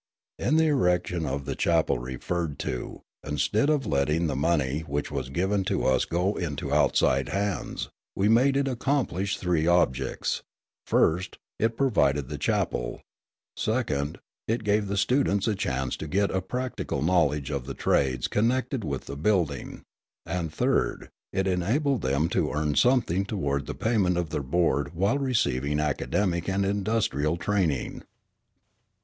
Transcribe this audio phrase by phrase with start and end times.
[0.39, 5.29] In the erection of the chapel referred to, instead of letting the money which was
[5.29, 10.41] given to us go into outside hands, we made it accomplish three objects:
[10.87, 13.03] first, it provided the chapel;
[13.55, 14.17] second,
[14.47, 18.83] it gave the students a chance to get a practical knowledge of the trades connected
[18.83, 19.83] with the building;
[20.25, 25.19] and, third, it enabled them to earn something toward the payment of their board while
[25.19, 28.01] receiving academic and industrial training.